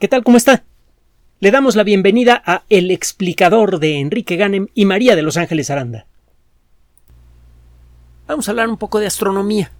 [0.00, 0.24] ¿Qué tal?
[0.24, 0.64] ¿Cómo está?
[1.38, 5.70] Le damos la bienvenida a El explicador de Enrique Ganem y María de Los Ángeles
[5.70, 6.06] Aranda.
[8.26, 9.70] Vamos a hablar un poco de astronomía.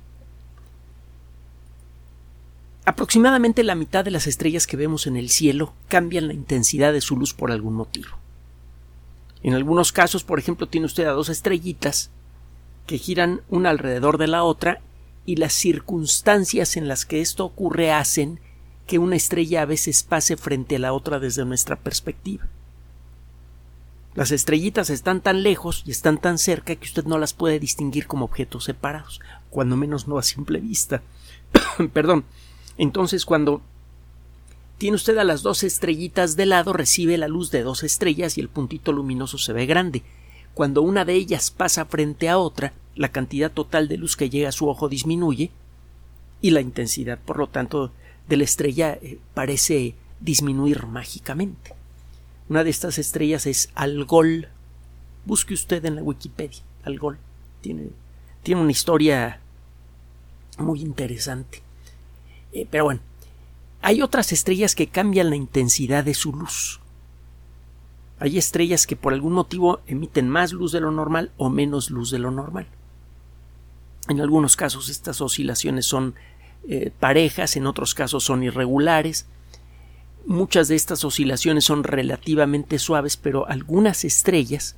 [2.85, 7.01] Aproximadamente la mitad de las estrellas que vemos en el cielo cambian la intensidad de
[7.01, 8.11] su luz por algún motivo.
[9.43, 12.11] En algunos casos, por ejemplo, tiene usted a dos estrellitas
[12.87, 14.81] que giran una alrededor de la otra
[15.27, 18.39] y las circunstancias en las que esto ocurre hacen
[18.87, 22.47] que una estrella a veces pase frente a la otra desde nuestra perspectiva.
[24.15, 28.07] Las estrellitas están tan lejos y están tan cerca que usted no las puede distinguir
[28.07, 31.03] como objetos separados, cuando menos no a simple vista.
[31.93, 32.25] Perdón.
[32.79, 33.61] Entonces, cuando
[34.79, 38.41] tiene usted a las dos estrellitas de lado, recibe la luz de dos estrellas y
[38.41, 40.03] el puntito luminoso se ve grande.
[40.53, 44.51] Cuando una de ellas pasa frente a otra, la cantidad total de luz que llega
[44.51, 45.51] a su ojo disminuye
[46.41, 47.93] y la intensidad, por lo tanto,
[48.29, 51.75] de la estrella eh, parece disminuir mágicamente.
[52.49, 54.49] Una de estas estrellas es Algol.
[55.25, 56.63] Busque usted en la Wikipedia.
[56.85, 57.19] Algol.
[57.61, 57.91] Tiene,
[58.43, 59.41] tiene una historia
[60.59, 61.63] muy interesante.
[62.53, 63.01] Eh, pero bueno,
[63.83, 66.81] hay otras estrellas que cambian la intensidad de su luz.
[68.19, 72.11] Hay estrellas que por algún motivo emiten más luz de lo normal o menos luz
[72.11, 72.67] de lo normal.
[74.09, 76.15] En algunos casos estas oscilaciones son
[76.69, 79.27] eh, parejas, en otros casos son irregulares.
[80.27, 84.77] Muchas de estas oscilaciones son relativamente suaves, pero algunas estrellas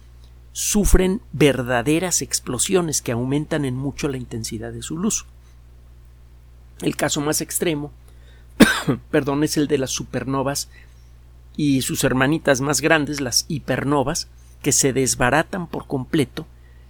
[0.53, 5.27] sufren verdaderas explosiones que aumentan en mucho la intensidad de su luz.
[6.81, 7.93] El caso más extremo,
[9.11, 10.69] perdón, es el de las supernovas
[11.57, 14.29] y sus hermanitas más grandes, las hipernovas,
[14.63, 16.47] que se desbaratan por completo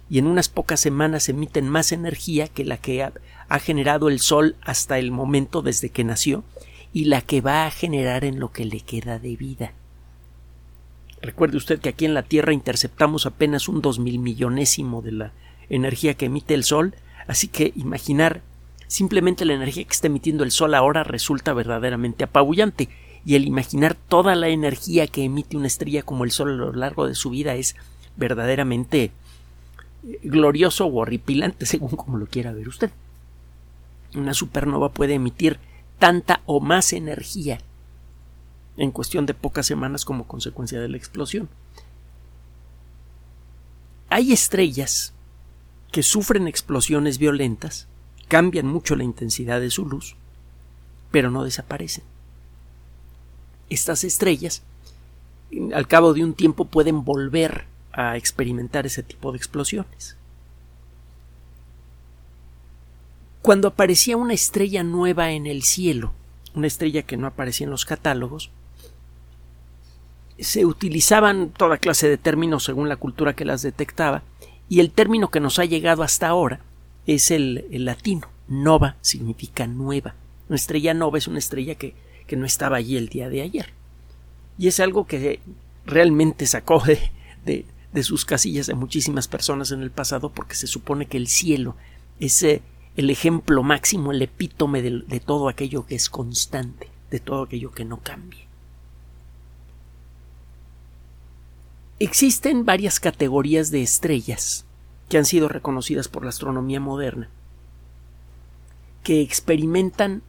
[0.09, 3.11] y en unas pocas semanas emiten más energía que la que ha,
[3.59, 6.43] generado el Sol hasta el momento desde que nació
[6.93, 9.73] y la que va a generar en lo que le queda de vida.
[11.21, 15.31] Recuerde usted que aquí en la Tierra interceptamos apenas un dos mil millonésimo de la
[15.69, 16.95] energía que emite el Sol,
[17.27, 18.41] así que imaginar
[18.87, 22.89] simplemente la energía que está emitiendo el Sol ahora resulta verdaderamente apabullante,
[23.25, 26.71] y el imaginar toda la energía que emite una estrella como el Sol a lo
[26.71, 27.75] largo de su vida es
[28.15, 29.11] verdaderamente
[30.23, 32.91] glorioso o horripilante según como lo quiera ver usted.
[34.15, 35.59] Una supernova puede emitir
[35.99, 37.59] tanta o más energía
[38.77, 41.49] en cuestión de pocas semanas como consecuencia de la explosión.
[44.09, 45.13] Hay estrellas
[45.91, 47.87] que sufren explosiones violentas,
[48.27, 50.15] cambian mucho la intensidad de su luz,
[51.11, 52.03] pero no desaparecen.
[53.69, 54.61] Estas estrellas,
[55.73, 57.65] al cabo de un tiempo, pueden volver
[57.97, 60.15] a experimentar ese tipo de explosiones.
[63.41, 66.13] Cuando aparecía una estrella nueva en el cielo,
[66.53, 68.51] una estrella que no aparecía en los catálogos,
[70.37, 74.21] se utilizaban toda clase de términos según la cultura que las detectaba,
[74.69, 76.59] y el término que nos ha llegado hasta ahora
[77.07, 78.27] es el, latino.
[78.47, 80.13] Nova significa nueva.
[80.49, 81.95] Una estrella nova es una estrella que,
[82.27, 83.73] que, no estaba allí el día de ayer.
[84.59, 85.39] Y es algo que
[85.85, 86.99] realmente sacó de,
[87.43, 87.65] de
[88.03, 91.75] sus casillas a muchísimas personas en el pasado porque se supone que el cielo
[92.19, 92.61] es eh,
[92.95, 97.71] el ejemplo máximo, el epítome de, de todo aquello que es constante, de todo aquello
[97.71, 98.45] que no cambia.
[101.99, 104.65] Existen varias categorías de estrellas
[105.09, 107.29] que han sido reconocidas por la astronomía moderna,
[109.03, 110.21] que experimentan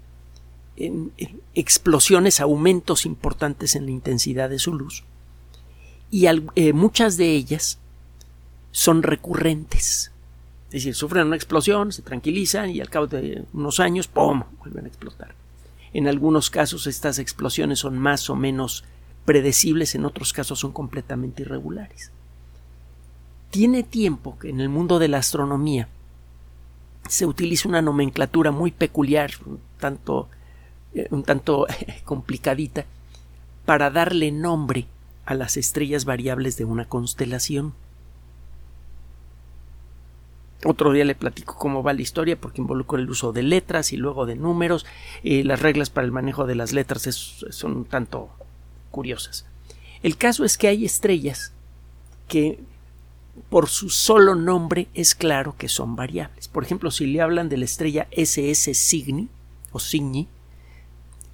[1.55, 5.05] explosiones, aumentos importantes en la intensidad de su luz,
[6.11, 7.79] y eh, muchas de ellas
[8.71, 10.11] son recurrentes.
[10.69, 14.85] Es decir, sufren una explosión, se tranquilizan y al cabo de unos años, ¡pum!, vuelven
[14.85, 15.35] a explotar.
[15.93, 18.85] En algunos casos estas explosiones son más o menos
[19.25, 22.11] predecibles, en otros casos son completamente irregulares.
[23.51, 25.89] Tiene tiempo que en el mundo de la astronomía
[27.09, 30.29] se utiliza una nomenclatura muy peculiar, un tanto,
[30.95, 31.67] eh, un tanto
[32.05, 32.85] complicadita,
[33.65, 34.87] para darle nombre
[35.29, 37.75] a las estrellas variables de una constelación.
[40.65, 43.99] Otro día le platico cómo va la historia porque involucra el uso de letras y
[43.99, 44.87] luego de números.
[45.23, 47.03] y las reglas para el manejo de las letras
[47.51, 48.31] son un tanto
[48.91, 49.45] curiosas.
[50.03, 51.53] El caso es que hay estrellas
[52.27, 52.61] que
[53.51, 56.49] por su solo nombre es claro que son variables.
[56.49, 59.29] Por ejemplo, si le hablan de la estrella SS Cygni
[59.73, 60.27] o Cygni,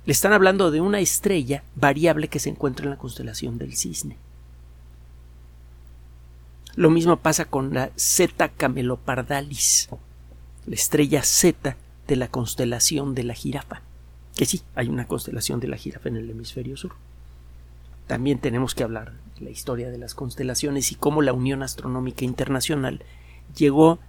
[0.07, 4.17] le están hablando de una estrella variable que se encuentra en la constelación del cisne.
[6.77, 9.89] Lo mismo pasa con la Zeta Camelopardalis,
[10.67, 13.83] la estrella Z de la constelación de la jirafa.
[14.37, 16.93] que sí, hay una constelación de la jirafa en el hemisferio sur.
[18.09, 22.25] También tenemos que hablar de la historia de las constelaciones y cómo la Unión Astronómica
[22.25, 23.03] Internacional
[23.57, 24.01] llegó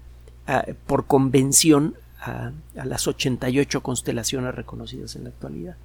[0.88, 1.95] por convención
[2.25, 5.77] a, a las 88 constelaciones reconocidas en la actualidad.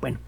[0.00, 0.18] Bueno,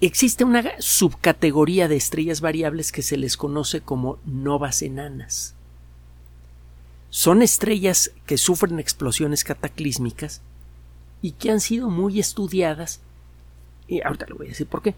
[0.00, 5.54] existe una subcategoría de estrellas variables que se les conoce como novas enanas.
[7.10, 10.42] Son estrellas que sufren explosiones cataclísmicas
[11.22, 13.00] y que han sido muy estudiadas.
[13.88, 14.94] Y ahorita le voy a decir por qué.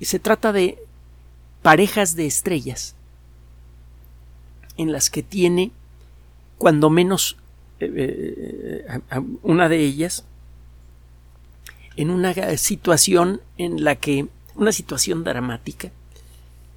[0.00, 0.78] Se trata de
[1.62, 2.94] parejas de estrellas
[4.76, 5.72] en las que tiene
[6.58, 7.36] cuando menos
[7.80, 10.24] eh, eh, eh, una de ellas
[11.96, 15.90] en una situación en la que una situación dramática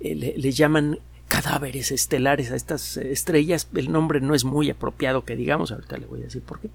[0.01, 3.67] le, llaman cadáveres estelares a estas estrellas.
[3.75, 6.69] El nombre no es muy apropiado que digamos ahorita le voy a decir por qué.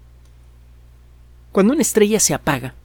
[1.51, 2.75] Cuando una estrella se apaga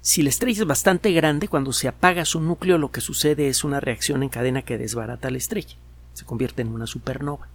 [0.00, 3.64] si la estrella es bastante grande cuando se apaga su núcleo lo que sucede es
[3.64, 5.76] una reacción en cadena que desbarata la estrella.
[6.14, 7.48] Se convierte en una supernova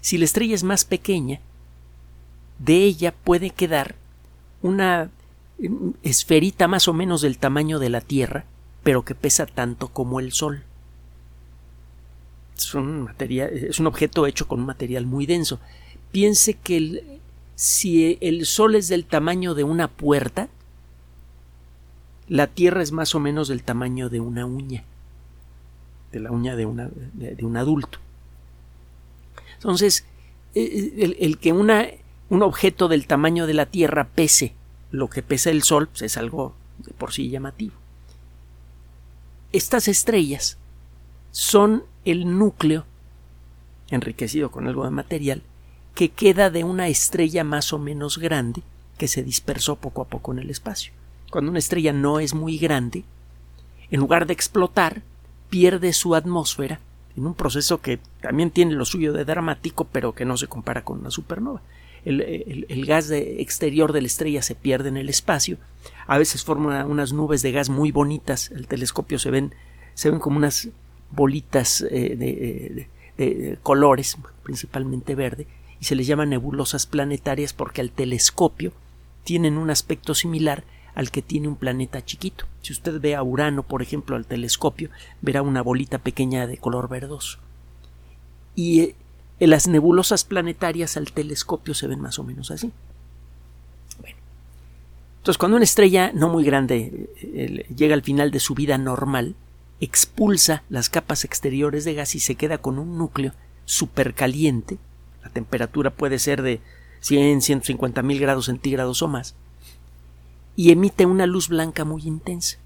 [0.00, 1.40] si la estrella es más pequeña
[2.58, 3.94] de ella puede quedar
[4.62, 5.10] una
[6.02, 8.44] esferita más o menos del tamaño de la Tierra,
[8.82, 10.62] pero que pesa tanto como el Sol.
[12.56, 15.60] Es un, material, es un objeto hecho con un material muy denso.
[16.10, 17.18] Piense que
[17.54, 20.48] si el Sol es del tamaño de una puerta,
[22.28, 24.84] la Tierra es más o menos del tamaño de una uña,
[26.12, 27.98] de la uña de, una, de, un adulto.
[29.58, 30.04] Entonces,
[30.54, 31.86] e, e, el, el que una,
[32.30, 34.54] un objeto del tamaño de la Tierra pese
[34.90, 37.74] lo que pesa el Sol pues, es algo de por sí llamativo.
[39.52, 40.58] Estas estrellas
[41.30, 42.84] son el núcleo,
[43.90, 45.42] enriquecido con algo de material,
[45.94, 48.62] que queda de una estrella más o menos grande
[48.98, 50.92] que se dispersó poco a poco en el espacio.
[51.30, 53.04] Cuando una estrella no es muy grande,
[53.90, 55.02] en lugar de explotar,
[55.50, 56.80] pierde su atmósfera
[57.18, 60.84] en un proceso que también tiene lo suyo de dramático, pero que no se compara
[60.84, 61.60] con una supernova.
[62.04, 65.58] El, gas exterior de la estrella se pierde en el espacio,
[66.06, 69.52] a veces forma unas nubes de gas muy bonitas, el telescopio se ven,
[69.94, 70.68] se ven como unas
[71.10, 72.88] bolitas eh, de,
[73.18, 75.46] de, colores, principalmente verde,
[75.80, 78.72] y se les llama nebulosas planetarias porque al telescopio
[79.24, 80.64] tienen un aspecto similar
[80.98, 82.46] al que tiene un planeta chiquito.
[82.60, 84.90] Si usted ve a Urano, por ejemplo, al telescopio,
[85.22, 87.38] verá una bolita pequeña de color verdoso.
[88.56, 88.96] Y eh,
[89.38, 92.72] en las nebulosas planetarias al telescopio se ven más o menos así.
[94.00, 94.16] Bueno.
[95.18, 99.36] Entonces, cuando una estrella no muy grande eh, llega al final de su vida normal,
[99.78, 103.34] expulsa las capas exteriores de gas y se queda con un núcleo
[103.66, 104.78] supercaliente.
[105.22, 106.60] La temperatura puede ser de
[107.02, 109.36] 100, 150 mil grados centígrados o más.
[110.58, 112.58] Y emite una luz blanca muy intensa.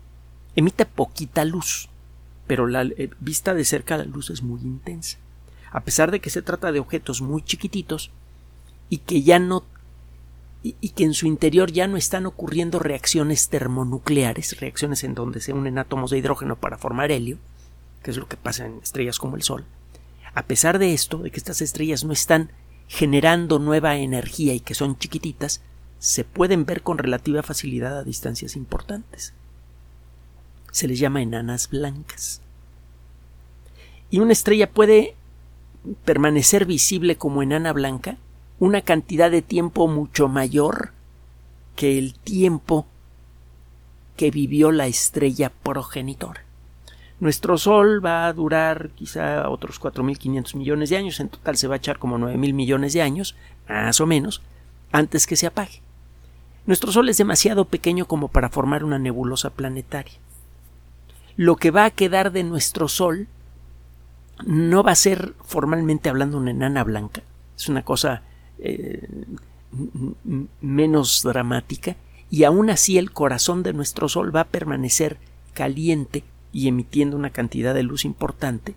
[0.56, 1.90] Emite poquita luz,
[2.48, 5.18] pero la eh, vista de cerca la luz es muy intensa
[5.72, 8.10] a pesar de que se trata de objetos muy chiquititos
[8.88, 9.64] y que ya no
[10.64, 15.52] y, que en su interior ya no están ocurriendo reacciones termonucleares, reacciones en donde se
[15.52, 17.38] unen átomos de hidrógeno para formar helio,
[18.04, 19.64] que es lo que pasa en estrellas como el Sol.
[20.34, 22.52] A pesar de esto, de que estas estrellas no están
[22.86, 25.62] generando nueva energía y que son chiquititas,
[26.02, 29.34] se pueden ver con relativa facilidad a distancias importantes.
[30.72, 32.40] Se les llama enanas blancas.
[34.10, 35.14] Y una estrella puede
[36.04, 38.16] permanecer visible como enana blanca
[38.58, 40.90] una cantidad de tiempo mucho mayor
[41.76, 42.84] que el tiempo
[44.16, 46.42] que vivió la estrella progenitora.
[47.20, 51.76] Nuestro Sol va a durar quizá otros 4.500 millones de años, en total se va
[51.76, 53.36] a echar como 9.000 millones de años,
[53.68, 54.42] más o menos,
[54.90, 55.80] antes que se apague.
[56.66, 60.14] Nuestro Sol es demasiado pequeño como para formar una nebulosa planetaria.
[61.36, 63.26] Lo que va a quedar de nuestro Sol
[64.46, 67.22] no va a ser formalmente hablando una enana blanca,
[67.56, 68.22] es una cosa
[68.58, 69.08] eh,
[70.60, 71.96] menos dramática,
[72.30, 75.18] y aún así el corazón de nuestro Sol va a permanecer
[75.54, 78.74] caliente y emitiendo una cantidad de luz importante,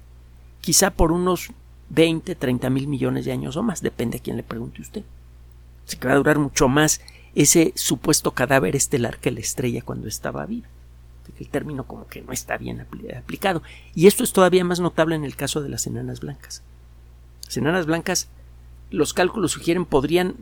[0.62, 1.52] quizá por unos
[1.90, 5.04] 20, 30 mil millones de años o más, depende a quién le pregunte usted.
[6.00, 7.00] Que va a durar mucho más
[7.36, 10.68] ese supuesto cadáver estelar que la estrella cuando estaba viva
[11.40, 12.86] el término como que no está bien
[13.18, 13.62] aplicado.
[13.94, 16.62] Y esto es todavía más notable en el caso de las enanas blancas.
[17.46, 18.28] Las enanas blancas,
[18.90, 20.36] los cálculos sugieren, podrían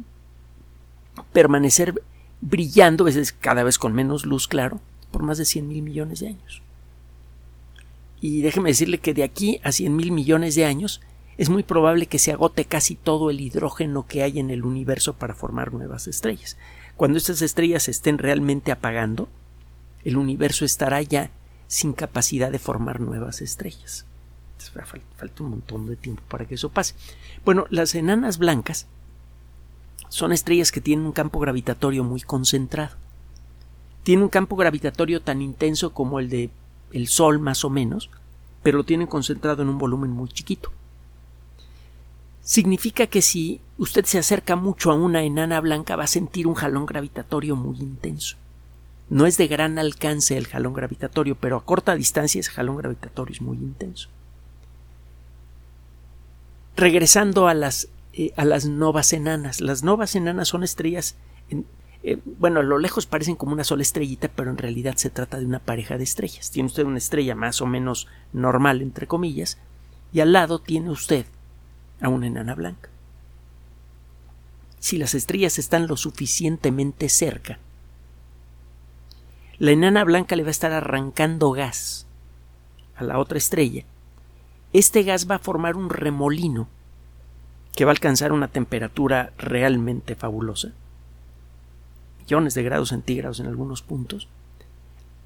[1.32, 2.02] permanecer
[2.42, 3.06] brillando,
[3.40, 4.82] cada vez con menos luz, claro,
[5.12, 6.62] por más de 100 mil millones de años.
[8.22, 11.02] Y déjeme decirle que de aquí a 100 mil millones de años,
[11.38, 15.14] es muy probable que se agote casi todo el hidrógeno que hay en el universo
[15.14, 16.58] para formar nuevas estrellas.
[16.98, 19.28] Cuando estas estrellas estén realmente apagando,
[20.04, 21.32] el universo estará ya
[21.68, 24.06] sin capacidad de formar nuevas estrellas.
[25.16, 26.96] Falta un montón de tiempo para que eso pase.
[27.44, 28.88] Bueno, las enanas blancas
[30.10, 32.96] son estrellas que tienen un campo gravitatorio muy concentrado.
[34.04, 36.50] Tienen un campo gravitatorio tan intenso como el de
[36.92, 38.10] el Sol más o menos,
[38.62, 40.72] pero lo tienen concentrado en un volumen muy chiquito.
[42.44, 46.56] Significa que si usted se acerca mucho a una enana blanca va a sentir un
[46.56, 48.36] jalón gravitatorio muy intenso.
[49.10, 53.34] No es de gran alcance el jalón gravitatorio, pero a corta distancia ese jalón gravitatorio
[53.34, 54.10] es muy intenso.
[56.76, 59.62] Regresando a las, eh, a las novas enanas.
[59.62, 61.16] Las novas enanas son estrellas,
[62.04, 65.40] eh, bueno, a lo lejos parecen como una sola estrellita, pero en realidad se trata
[65.40, 66.52] de una pareja de estrellas.
[66.52, 69.60] Tiene usted una estrella más o menos normal, entre comillas,
[70.12, 71.26] y al lado tiene usted
[72.02, 72.90] a una enana blanca.
[74.80, 77.60] Si las estrellas están lo suficientemente cerca,
[79.60, 82.06] la enana blanca le va a estar arrancando gas
[82.96, 83.86] a la otra estrella.
[84.74, 86.68] Este gas va a formar un remolino
[87.76, 90.74] que va a alcanzar una temperatura realmente fabulosa,
[92.20, 94.28] millones de grados centígrados en algunos puntos,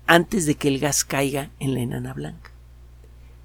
[0.05, 2.51] antes de que el gas caiga en la enana blanca.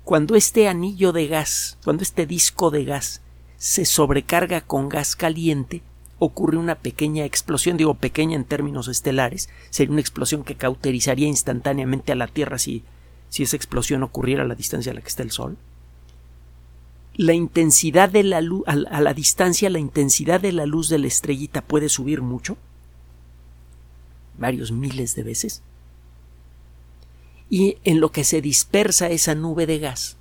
[0.04, 3.21] Cuando este anillo de gas, cuando este disco de gas
[3.56, 5.82] se sobrecarga con gas caliente,
[6.18, 12.12] ocurre una pequeña explosión, digo pequeña en términos estelares, sería una explosión que cauterizaría instantáneamente
[12.12, 12.82] a la Tierra si,
[13.28, 15.56] si esa explosión ocurriera a la distancia a la que está el Sol.
[17.14, 20.99] La intensidad de la luz, a, a la distancia, la intensidad de la luz de
[20.99, 22.56] la estrellita puede subir mucho,
[24.38, 25.62] varios miles de veces,
[27.52, 30.16] y en lo que se dispersa esa nube de gas,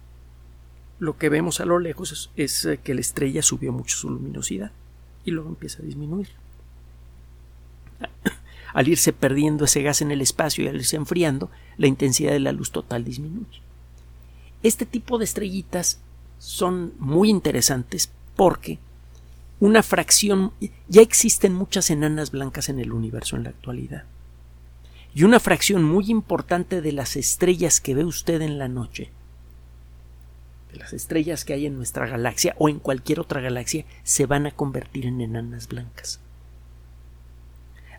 [0.99, 4.73] lo que vemos a lo lejos es que la estrella subió mucho su luminosidad
[5.23, 6.27] y luego empieza a disminuir.
[8.73, 12.41] Al irse perdiendo ese gas en el espacio y al irse enfriando, la intensidad de
[12.41, 13.61] la luz total disminuye.
[14.61, 16.01] Este tipo de estrellitas
[16.37, 18.77] son muy interesantes porque
[19.61, 20.51] una fracción
[20.89, 24.03] ya existen muchas enanas blancas en el universo en la actualidad.
[25.13, 29.11] Y una fracción muy importante de las estrellas que ve usted en la noche
[30.73, 34.51] las estrellas que hay en nuestra galaxia o en cualquier otra galaxia se van a
[34.51, 36.19] convertir en enanas blancas.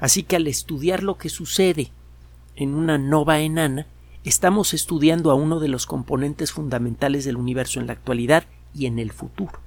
[0.00, 1.92] Así que al estudiar lo que sucede
[2.57, 3.87] en una nova enana,
[4.25, 8.99] estamos estudiando a uno de los componentes fundamentales del universo en la actualidad y en
[8.99, 9.61] el futuro.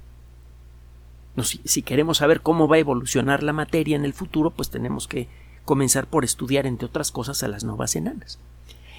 [1.42, 5.28] si, queremos saber cómo va a evolucionar la materia en el futuro, pues tenemos que
[5.66, 8.38] comenzar por estudiar, entre otras cosas, a las novas enanas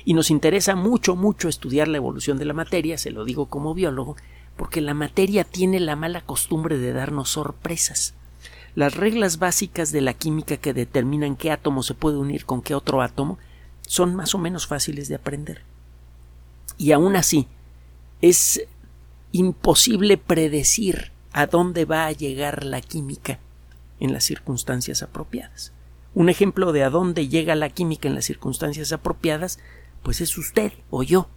[0.07, 3.73] y nos interesa mucho, mucho estudiar la evolución de la materia, se lo digo como
[3.73, 4.15] biólogo,
[4.55, 8.13] porque la materia tiene la mala costumbre de darnos sorpresas.
[8.73, 12.73] Las reglas básicas de la química que determinan qué átomo se puede unir con qué
[12.73, 13.37] otro átomo
[13.85, 15.63] son más o menos fáciles de aprender.
[16.77, 17.49] Y aún así,
[18.21, 18.61] es
[19.33, 23.39] imposible predecir a dónde va a llegar la química
[23.99, 25.73] en las circunstancias apropiadas.
[26.17, 29.59] Un ejemplo de a dónde llega la química en las circunstancias apropiadas
[30.01, 31.29] pues es usted o yo.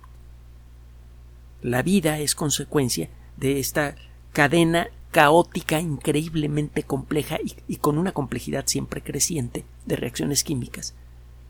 [1.61, 3.95] La vida es consecuencia de esta
[4.33, 7.37] cadena caótica, increíblemente compleja
[7.69, 10.95] y, con una complejidad siempre creciente de reacciones químicas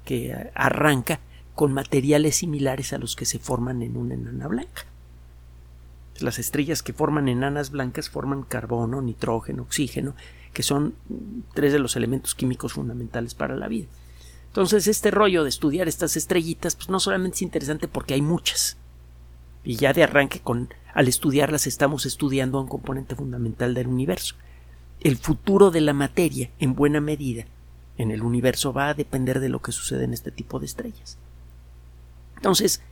[0.05, 1.21] que arranca
[1.55, 4.87] con materiales similares a los que se forman en una enana blanca.
[6.19, 10.17] Las estrellas que forman enanas blancas forman carbono, nitrógeno, oxígeno,
[10.53, 10.95] que son
[11.55, 13.87] tres de los elementos químicos fundamentales para la vida.
[14.49, 18.77] Entonces, este rollo de estudiar estas estrellitas, pues no solamente es interesante porque hay muchas.
[19.63, 24.35] Y ya de arranque con al estudiarlas estamos estudiando un componente fundamental del universo.
[25.01, 27.45] El futuro de la materia, en buena medida,
[27.97, 31.17] en el universo va a depender de lo que sucede en este tipo de estrellas.
[32.37, 32.83] Entonces,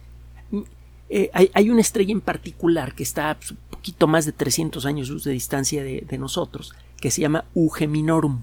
[1.11, 5.09] eh, hay, una estrella en particular que está a un poquito más de 300 años
[5.09, 8.43] luz de distancia de, nosotros, que se llama Uge Minorum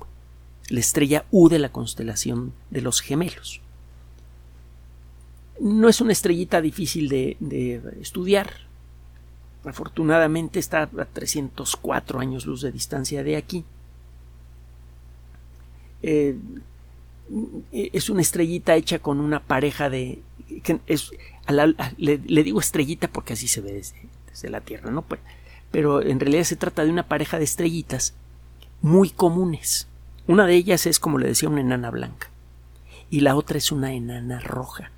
[0.69, 3.61] la estrella U de la constelación de los gemelos.
[5.59, 8.51] No es una estrellita difícil de, estudiar.
[9.63, 13.63] Afortunadamente está a 304 años luz de distancia de aquí.
[16.01, 16.35] Eh,
[17.71, 20.21] es una estrellita hecha con una pareja de.
[21.97, 25.01] Le, digo estrellita porque así se ve desde, la Tierra, ¿no?
[25.03, 25.21] Pero,
[25.71, 28.13] pero en realidad se trata de una pareja de estrellitas
[28.81, 29.87] muy comunes.
[30.27, 32.29] Una de ellas es, como le decía, una enana blanca
[33.09, 34.91] y la otra es una enana roja.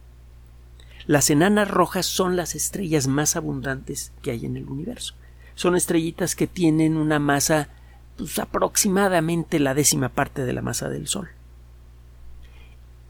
[1.05, 5.13] Las enanas rojas son las estrellas más abundantes que hay en el universo.
[5.55, 7.69] son estrellitas que tienen una masa
[8.15, 11.29] pues, aproximadamente la décima parte de la masa del Sol.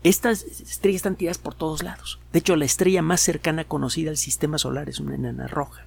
[0.07, 2.17] Estas estrellas están tiradas por todos lados.
[2.31, 5.85] De hecho, la estrella más cercana conocida al sistema solar es una enana roja.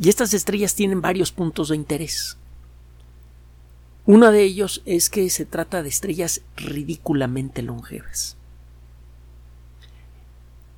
[0.00, 2.36] Y estas estrellas tienen varios puntos de interés.
[4.04, 8.36] Uno de ellos es que se trata de estrellas ridículamente longevas.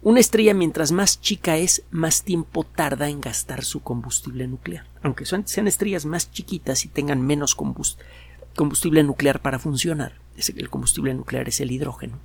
[0.03, 4.85] Una estrella mientras más chica es, más tiempo tarda en gastar su combustible nuclear.
[5.03, 10.13] Aunque sean estrellas más chiquitas y tengan menos combustible nuclear para funcionar,
[10.57, 12.19] el combustible nuclear es el hidrógeno.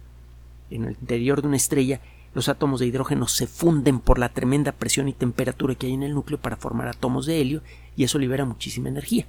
[0.70, 2.01] En el interior de una estrella,
[2.34, 6.03] los átomos de hidrógeno se funden por la tremenda presión y temperatura que hay en
[6.03, 7.62] el núcleo para formar átomos de helio
[7.96, 9.25] y eso libera muchísima energía.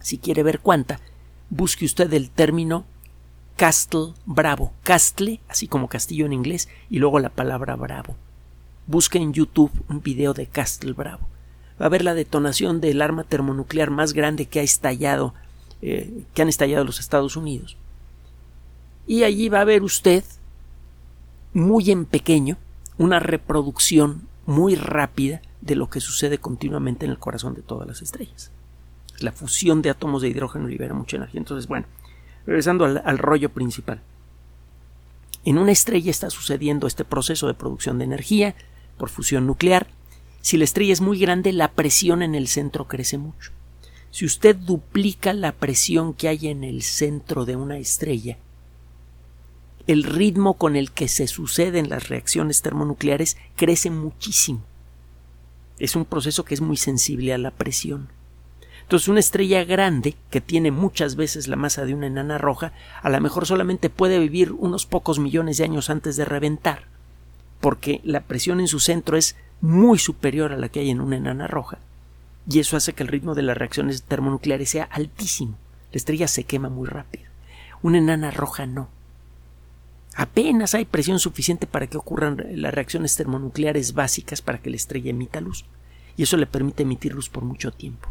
[0.00, 1.00] Si quiere ver cuánta,
[1.50, 2.84] busque usted el término
[3.56, 4.72] Castle Bravo.
[4.84, 8.16] Castle, así como castillo en inglés, y luego la palabra Bravo.
[8.86, 11.26] Busque en YouTube un video de Castle Bravo.
[11.80, 15.34] Va a ver la detonación del arma termonuclear más grande que ha estallado,
[15.82, 17.76] eh, que han estallado los Estados Unidos.
[19.06, 20.24] Y allí va a ver usted,
[21.52, 22.56] muy en pequeño,
[22.98, 28.02] una reproducción muy rápida de lo que sucede continuamente en el corazón de todas las
[28.02, 28.50] estrellas.
[29.20, 31.40] La fusión de átomos de hidrógeno libera mucha energía.
[31.40, 31.86] Entonces, bueno,
[32.48, 34.00] Regresando al, rollo principal.
[35.44, 38.54] En una estrella está sucediendo este proceso de producción de energía
[38.96, 39.86] por fusión nuclear.
[40.40, 43.52] Si la estrella es muy grande, la presión en el centro crece mucho.
[44.10, 48.38] Si usted duplica la presión que hay en el centro de una estrella,
[49.86, 54.62] el ritmo con el que se suceden las reacciones termonucleares crece muchísimo.
[55.78, 58.08] Es un proceso que es muy sensible a la presión.
[58.82, 62.72] Entonces una estrella grande, que tiene muchas veces la masa de una enana roja,
[63.02, 66.84] a lo mejor solamente puede vivir unos pocos millones de años antes de reventar,
[67.60, 71.16] porque la presión en su centro es muy superior a la que hay en una
[71.16, 71.78] enana roja,
[72.48, 75.58] y eso hace que el ritmo de las reacciones termonucleares sea altísimo.
[75.92, 77.24] La estrella se quema muy rápido.
[77.82, 78.88] Una enana roja no.
[80.16, 85.10] Apenas hay presión suficiente para que ocurran las reacciones termonucleares básicas para que la estrella
[85.10, 85.64] emita luz,
[86.16, 88.08] y eso le permite emitir luz por mucho tiempo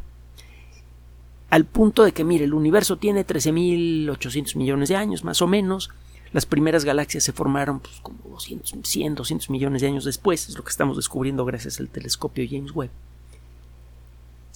[1.49, 5.89] al punto de que, mire, el universo tiene 13.800 millones de años, más o menos.
[6.33, 10.57] Las primeras galaxias se formaron pues, como 200, 100, 200 millones de años después, es
[10.57, 12.91] lo que estamos descubriendo gracias al telescopio James Webb.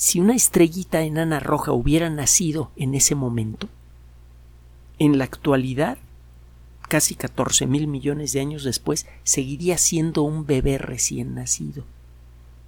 [0.02, 3.70] Si una estrellita enana roja hubiera nacido en ese momento,
[4.98, 6.00] en la actualidad,
[6.90, 11.84] casi 14 mil millones de años después, seguiría siendo un bebé recién nacido.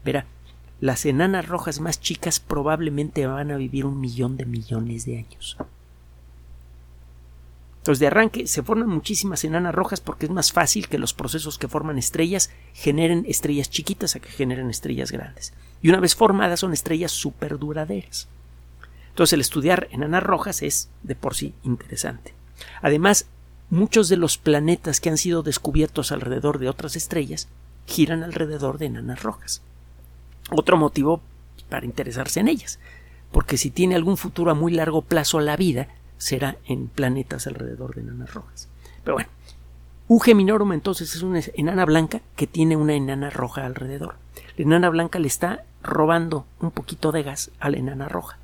[0.05, 0.27] Verá,
[0.79, 5.57] las enanas rojas más chicas probablemente van a vivir un millón de millones de años.
[7.79, 11.57] Entonces, de arranque se forman muchísimas enanas rojas porque es más fácil que los procesos
[11.57, 15.51] que forman estrellas generen estrellas chiquitas a que generen estrellas grandes.
[15.83, 18.27] Y una vez formadas son estrellas súper duraderas.
[19.09, 22.33] Entonces, el estudiar enanas rojas es de por sí interesante.
[22.81, 23.27] Además,
[23.69, 27.47] muchos de los planetas que han sido descubiertos alrededor de otras estrellas
[27.85, 29.61] giran alrededor de enanas rojas
[30.49, 31.21] otro motivo
[31.69, 32.79] para interesarse en ellas,
[33.31, 37.95] porque si tiene algún futuro a muy largo plazo la vida, será en planetas alrededor
[37.95, 38.69] de enanas rojas.
[39.03, 39.29] Pero bueno,
[40.07, 44.15] UG Minorum entonces es una enana blanca que tiene una enana roja alrededor.
[44.57, 48.37] La enana blanca le está robando un poquito de gas a la enana roja.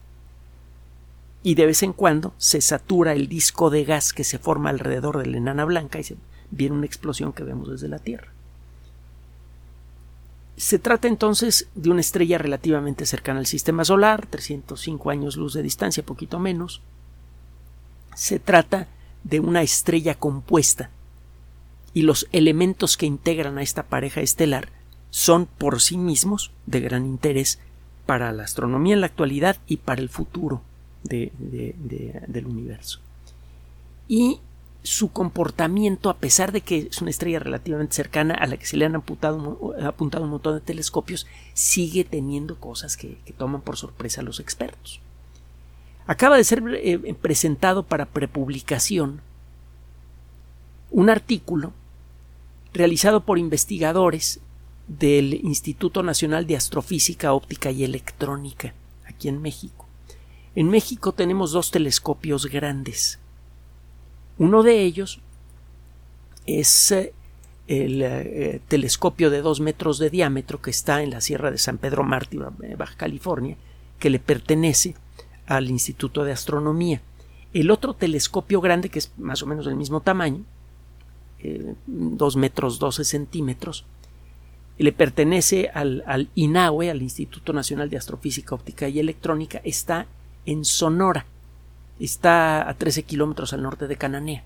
[1.41, 5.17] Y de vez en cuando se satura el disco de gas que se forma alrededor
[5.17, 6.17] de la enana blanca y se
[6.51, 8.27] viene una explosión que vemos desde la Tierra.
[10.57, 15.63] Se trata entonces de una estrella relativamente cercana al sistema solar, 305 años luz de
[15.63, 16.81] distancia, poquito menos.
[18.13, 18.89] Se trata
[19.23, 20.89] de una estrella compuesta
[21.93, 24.69] y los elementos que integran a esta pareja estelar
[25.09, 27.59] son por sí mismos de gran interés
[28.05, 30.61] para la astronomía en la actualidad y para el futuro
[31.03, 32.99] del universo.
[34.07, 34.39] Y
[34.81, 38.77] su comportamiento, a pesar de que es una estrella relativamente cercana a la que se
[38.77, 44.23] le han apuntado, un montón de telescopios, sigue teniendo cosas que, toman por sorpresa a
[44.23, 45.01] los expertos.
[46.07, 49.21] Acaba de ser eh, presentado para prepublicación
[50.91, 51.73] un artículo
[52.73, 54.39] realizado por investigadores
[54.89, 58.73] del Instituto Nacional de Astrofísica Óptica y Electrónica,
[59.07, 59.85] aquí en México.
[60.55, 63.19] En México tenemos dos telescopios grandes,
[64.39, 65.19] uno de ellos
[66.45, 67.13] es eh,
[67.67, 71.77] el eh, telescopio de dos metros de diámetro que está en la Sierra de San
[71.77, 73.57] Pedro Mártir, eh, Baja California,
[73.99, 74.95] que le pertenece
[75.45, 77.01] al Instituto de Astronomía.
[77.53, 80.43] El otro telescopio grande, que es más o menos del mismo tamaño,
[81.87, 83.85] dos metros doce centímetros,
[84.79, 90.07] le pertenece al, al INAUE, al Instituto Nacional de Astrofísica Óptica y Electrónica, está
[90.45, 91.25] en Sonora,
[91.99, 94.43] está a 13 kilómetros al norte de Cananea.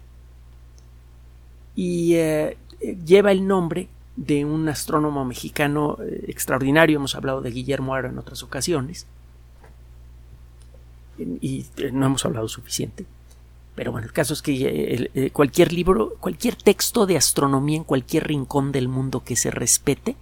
[1.76, 2.58] Y eh,
[3.06, 8.18] lleva el nombre de un astrónomo mexicano eh, extraordinario, hemos hablado de Guillermo Aro en
[8.18, 9.06] otras ocasiones,
[11.20, 13.06] y eh, no hemos hablado suficiente.
[13.76, 18.72] Pero bueno, el caso es que cualquier libro, cualquier texto de astronomía en cualquier rincón
[18.72, 20.16] del mundo que se respete,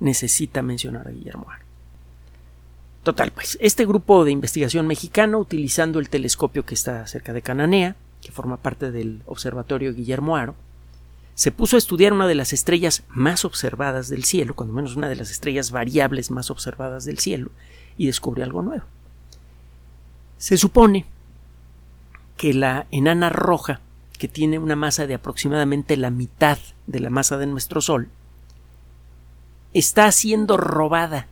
[0.00, 1.64] necesita mencionar a Guillermo Aro.
[3.02, 7.96] Total, pues este grupo de investigación mexicano, utilizando el telescopio que está cerca de Cananea,
[8.20, 10.54] que forma parte del Observatorio Guillermo Aro,
[11.34, 15.08] se puso a estudiar una de las estrellas más observadas del cielo, cuando menos una
[15.08, 17.50] de las estrellas variables más observadas del cielo,
[17.96, 18.84] y descubrió algo nuevo.
[20.36, 21.06] Se supone
[22.36, 23.80] que la enana roja,
[24.18, 26.58] que tiene una masa de aproximadamente la mitad
[26.88, 28.08] de la masa de nuestro Sol,
[29.74, 31.26] está siendo robada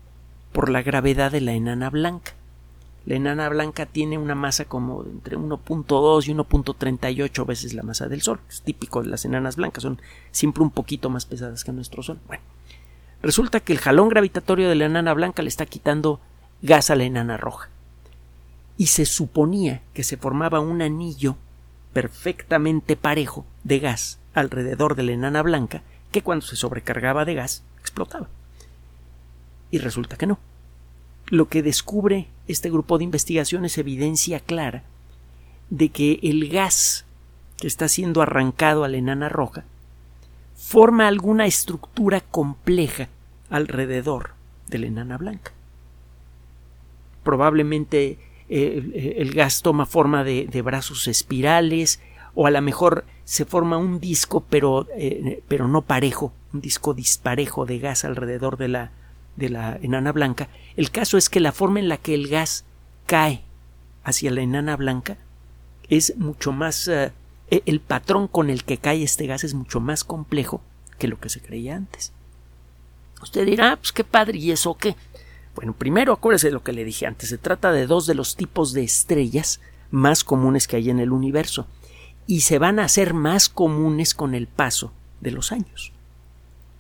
[0.53, 2.33] por la gravedad de la enana blanca.
[3.05, 8.22] La enana blanca tiene una masa como entre 1.2 y 1.38 veces la masa del
[8.22, 8.40] Sol.
[8.49, 10.01] Es típico de las enanas blancas, son
[10.33, 12.18] siempre un poquito más pesadas que nuestro Sol.
[12.27, 12.42] Bueno,
[13.22, 16.20] resulta que el jalón gravitatorio de la enana blanca le está quitando
[16.62, 17.68] gas a la enana roja.
[18.77, 21.37] Y se suponía que se formaba un anillo
[21.92, 27.62] perfectamente parejo de gas alrededor de la enana blanca que cuando se sobrecargaba de gas
[29.71, 30.39] y resulta que no.
[31.29, 34.85] Lo que descubre este grupo de investigación es evidencia clara
[35.71, 37.05] de que el gas
[37.59, 39.65] que está siendo arrancado a la enana roja
[40.55, 43.09] forma alguna estructura compleja
[43.51, 44.31] alrededor
[44.69, 45.53] de la enana blanca.
[47.25, 52.01] Probablemente eh, el, gas toma forma de, brazos espirales
[52.35, 56.95] o a lo mejor se forma un disco pero, eh, pero no parejo, un disco
[56.95, 58.90] disparejo de gas alrededor de la,
[59.37, 62.64] de la enana blanca, el caso es que la forma en la que el gas
[63.07, 63.42] cae
[64.03, 65.19] hacia la enana blanca
[65.88, 67.12] es mucho más eh,
[67.51, 70.62] e, el patrón con el que cae este gas es mucho más complejo
[70.99, 72.12] que lo que se creía antes.
[73.23, 74.97] Usted dirá, ah, pues qué padre, ¿y eso qué?
[75.55, 78.37] Bueno, primero acuérdese de lo que le dije antes, se trata de dos de los
[78.37, 81.66] tipos de estrellas más comunes que hay en el universo
[82.27, 85.92] y se van a hacer más comunes con el paso de los años.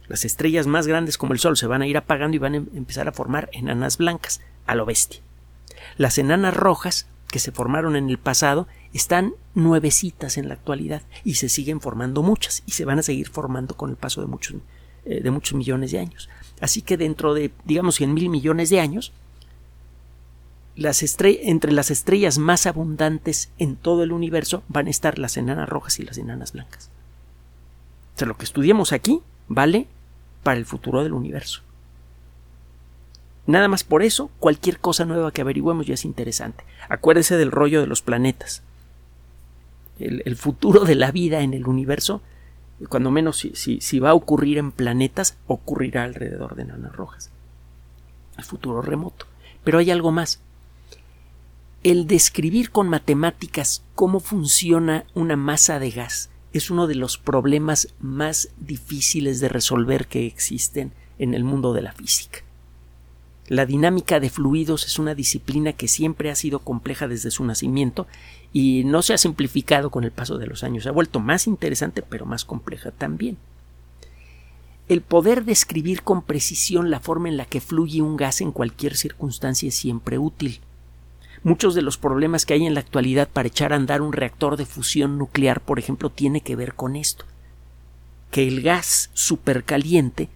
[0.08, 2.56] Las estrellas más grandes como el Sol se van a ir apagando y van a
[2.58, 5.20] em-, empezar a formar enanas blancas, a lo bestia.
[5.96, 11.34] Las enanas rojas, que se formaron en el pasado, están nuevecitas en la actualidad y
[11.34, 14.56] se siguen formando muchas y se van a seguir formando con el paso de muchos,
[15.04, 16.28] eh, de muchos millones de años.
[16.60, 19.12] Así que dentro de, digamos, cien mil millones de años,
[20.76, 25.68] las entre las estrellas más abundantes en todo el universo van a estar las enanas
[25.68, 26.90] rojas y las enanas blancas.
[28.14, 29.88] O sea, lo que estudiamos aquí vale
[30.46, 31.62] para el futuro del universo.
[33.48, 36.62] Nada más por eso, cualquier cosa nueva que averigüemos ya es interesante.
[36.88, 38.62] Acuérdese del rollo de los planetas.
[39.98, 42.22] El, futuro de la vida en el universo,
[42.88, 47.32] cuando menos si, si, va a ocurrir en planetas, ocurrirá alrededor de enanas rojas.
[48.38, 49.26] El futuro remoto.
[49.64, 50.38] Pero hay algo más.
[51.82, 57.88] El describir con matemáticas cómo funciona una masa de gas es uno de los problemas
[58.00, 62.40] más difíciles de resolver que existen en el mundo de la física.
[63.48, 68.08] La dinámica de fluidos es una disciplina que siempre ha sido compleja desde su nacimiento
[68.52, 70.82] y no se ha simplificado con el paso de los años.
[70.82, 73.36] Se ha vuelto más interesante pero más compleja también.
[74.88, 78.96] El poder describir con precisión la forma en la que fluye un gas en cualquier
[78.96, 80.60] circunstancia es siempre útil.
[81.46, 84.56] Muchos de los problemas que hay en la actualidad para echar a andar un reactor
[84.56, 87.24] de fusión nuclear, por ejemplo, tiene que ver con esto.
[88.32, 90.28] Que el gas supercaliente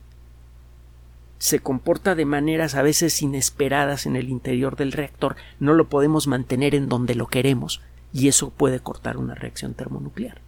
[1.38, 6.28] se comporta de maneras a veces inesperadas en el interior del reactor, no lo podemos
[6.28, 7.80] mantener en donde lo queremos,
[8.12, 10.40] y eso puede cortar una reacción termonuclear.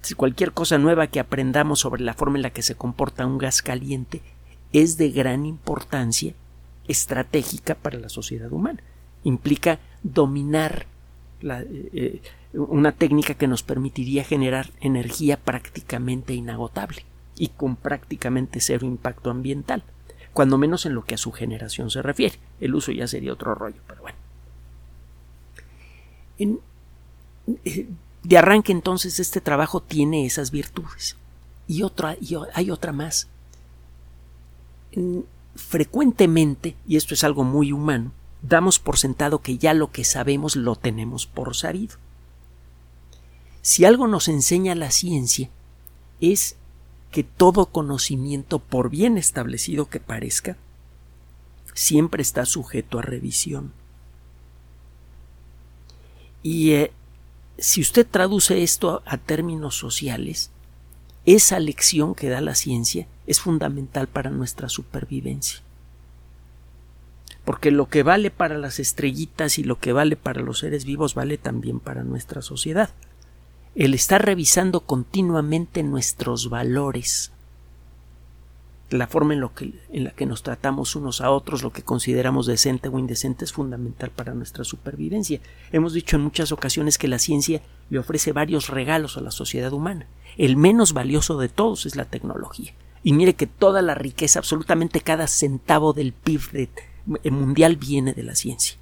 [0.00, 3.36] Si cualquier cosa nueva que aprendamos sobre la forma en la que se comporta un
[3.36, 4.22] gas caliente
[4.72, 6.32] es de gran importancia
[6.88, 8.82] estratégica para la sociedad humana
[9.24, 10.86] implica dominar
[11.42, 17.04] eh, eh, una técnica que nos permitiría generar energía prácticamente inagotable
[17.36, 19.82] y con prácticamente cero impacto ambiental,
[20.32, 22.36] cuando menos en lo que a su generación se refiere.
[22.60, 24.18] El uso ya sería otro rollo, pero bueno.
[27.64, 27.86] Eh,
[28.22, 31.16] de arranque entonces este trabajo tiene esas virtudes.
[31.66, 33.28] Y otra, y hay otra más.
[35.54, 40.56] Frecuentemente, y esto es algo muy humano, damos por sentado que ya lo que sabemos
[40.56, 41.96] lo tenemos por sabido.
[43.62, 45.50] Si algo nos enseña la ciencia
[46.20, 46.56] es
[47.10, 50.56] que todo conocimiento, por bien establecido que parezca,
[51.74, 53.72] siempre está sujeto a revisión.
[56.42, 56.92] Y eh,
[57.58, 60.50] si usted traduce esto a términos sociales,
[61.26, 65.60] esa lección que da la ciencia es fundamental para nuestra supervivencia.
[67.44, 71.14] Porque lo que vale para las estrellitas y lo que vale para los seres vivos
[71.14, 72.90] vale también para nuestra sociedad.
[73.74, 77.32] El estar revisando continuamente nuestros valores,
[78.90, 81.82] la forma en, lo que, en la que nos tratamos unos a otros, lo que
[81.82, 85.40] consideramos decente o indecente es fundamental para nuestra supervivencia.
[85.72, 89.72] Hemos dicho en muchas ocasiones que la ciencia le ofrece varios regalos a la sociedad
[89.72, 90.06] humana.
[90.36, 92.74] El menos valioso de todos es la tecnología.
[93.02, 96.52] Y mire que toda la riqueza, absolutamente cada centavo del PIB
[97.06, 98.76] mundial viene de la ciencia.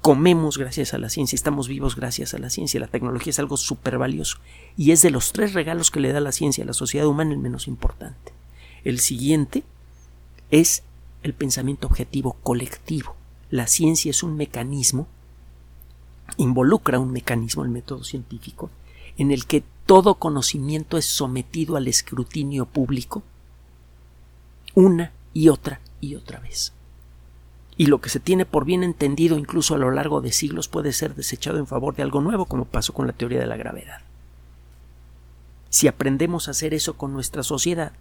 [0.00, 2.78] Comemos gracias a la ciencia, estamos vivos gracias a la ciencia.
[2.78, 4.36] La tecnología es algo súper valioso.
[4.76, 7.32] Y es de los tres regalos que le da la ciencia a la sociedad humana
[7.32, 8.32] el menos importante.
[8.84, 9.64] El siguiente
[10.50, 10.82] es
[11.22, 13.16] el pensamiento objetivo colectivo.
[13.50, 15.06] La ciencia es un mecanismo,
[16.36, 18.70] involucra un mecanismo, el método científico,
[19.16, 23.22] en el que todo conocimiento es sometido al escrutinio público
[24.74, 26.72] una y otra y otra vez.
[27.76, 30.92] Y lo que se tiene por bien entendido incluso a lo largo de siglos puede
[30.92, 34.00] ser desechado en favor de algo nuevo, como pasó con la teoría de la gravedad.
[35.70, 37.92] Si aprendemos a hacer eso con nuestra sociedad,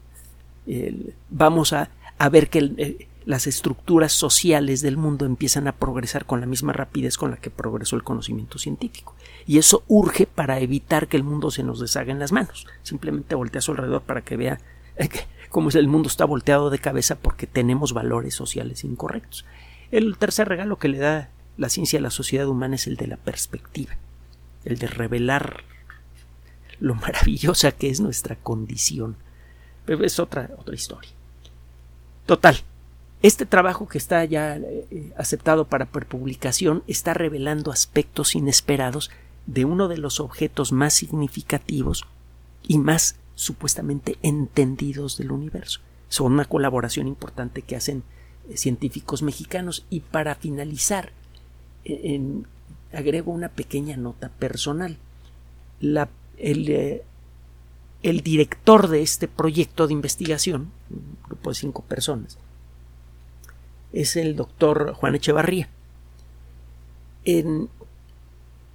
[1.29, 1.89] vamos a,
[2.31, 7.17] ver que eh, las estructuras sociales del mundo empiezan a progresar con la misma rapidez
[7.17, 9.15] con la que progresó el conocimiento científico.
[9.45, 12.67] Y eso urge para evitar que el mundo se nos deshaga en las manos.
[12.83, 14.59] Simplemente voltea a su alrededor para que vea
[14.97, 15.09] eh,
[15.49, 19.45] cómo el mundo está volteado de cabeza porque tenemos valores sociales incorrectos.
[19.93, 23.05] El tercer regalo que le da la ciencia a la sociedad humana es el de
[23.05, 23.95] la perspectiva,
[24.65, 25.63] el de revelar
[26.79, 29.15] lo maravillosa que es nuestra condición
[29.85, 31.11] pero es otra, otra historia.
[32.25, 32.57] Total,
[33.21, 39.11] este trabajo que está ya eh, aceptado para publicación está revelando aspectos inesperados
[39.45, 42.05] de uno de los objetos más significativos
[42.65, 45.81] y más supuestamente entendidos del universo.
[46.07, 48.22] Son una colaboración importante que hacen eh,
[48.55, 51.11] científicos mexicanos y para finalizar
[51.85, 52.21] eh,
[52.93, 54.97] agrego una pequeña nota personal.
[55.79, 57.03] La, el,
[58.03, 62.37] el director de este proyecto de investigación, un grupo de cinco personas,
[63.93, 65.69] es el doctor Juan Echevarría.
[67.23, 67.61] le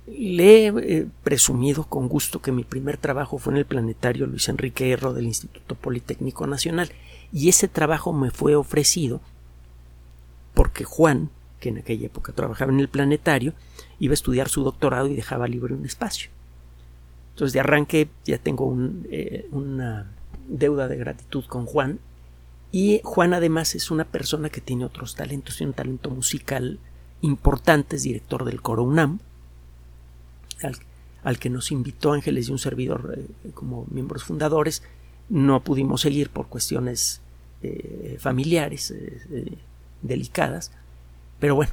[0.06, 4.90] he eh, presumido con gusto que mi primer trabajo fue en el planetario Luis Enrique
[4.90, 6.90] Erro del Instituto Politécnico Nacional
[7.30, 9.20] y ese trabajo me fue ofrecido
[10.58, 13.54] porque Juan, que en aquella época trabajaba en el planetario,
[14.00, 16.30] iba a estudiar su doctorado y dejaba libre un espacio.
[17.30, 18.76] Entonces, de arranque ya tengo
[19.08, 20.10] eh, una
[20.48, 22.00] deuda de gratitud con Juan.
[22.72, 26.80] Y Juan además es una persona que tiene otros talentos, tiene un talento musical
[27.20, 29.20] importante, es director del coro UNAM,
[31.22, 34.82] al, que nos invitó Ángeles y un servidor eh, como miembros fundadores.
[35.28, 37.20] No pudimos seguir por cuestiones
[37.62, 38.92] eh, familiares
[40.02, 40.72] delicadas,
[41.38, 41.72] pero bueno,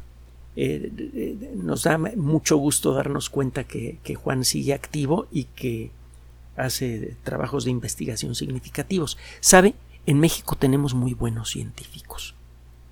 [0.56, 5.92] eh, nos da mucho gusto darnos cuenta que, Juan sigue activo y que
[6.56, 9.18] hace trabajos de investigación significativos.
[9.42, 9.76] ¿Sabe?
[10.06, 12.36] En México tenemos muy buenos científicos.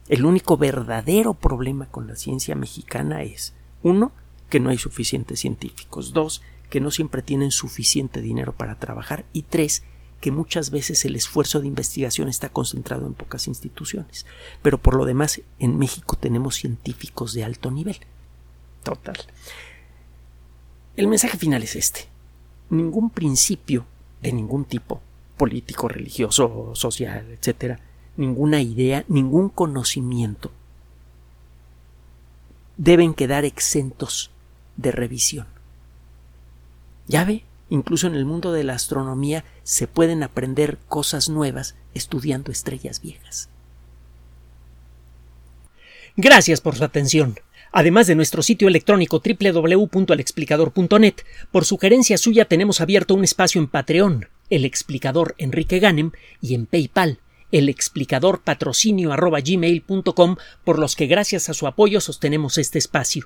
[0.09, 4.11] El único verdadero problema con la ciencia mexicana es, uno,
[4.49, 9.43] que no hay suficientes científicos, dos, que no siempre tienen suficiente dinero para trabajar y
[9.43, 9.83] tres,
[10.23, 14.25] que muchas veces el esfuerzo de investigación está concentrado en pocas instituciones.
[14.62, 17.97] Pero por lo demás, en México tenemos científicos de alto nivel.
[18.83, 19.17] Total.
[20.95, 22.07] El mensaje final es este.
[22.69, 23.86] Ningún principio
[24.21, 25.01] de ningún tipo,
[25.36, 27.81] político, religioso, social, etc.,
[28.15, 30.51] ninguna idea, ningún conocimiento,
[32.77, 34.31] deben quedar exentos
[34.77, 35.47] de revisión.
[37.09, 37.43] ¿Ya ve?
[37.73, 43.49] Incluso en el mundo de la astronomía se pueden aprender cosas nuevas estudiando estrellas viejas.
[46.15, 47.39] Gracias por su atención.
[47.71, 51.15] Además de nuestro sitio electrónico www.alexplicador.net,
[51.51, 56.67] por sugerencia suya tenemos abierto un espacio en Patreon, el explicador Enrique Ganem, y en
[56.67, 59.09] PayPal, el explicador patrocinio
[60.63, 63.25] por los que gracias a su apoyo sostenemos este espacio.